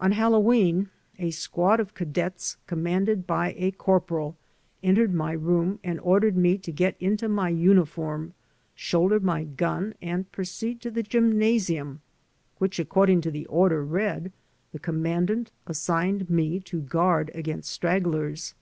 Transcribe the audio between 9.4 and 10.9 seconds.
gun, and proceed to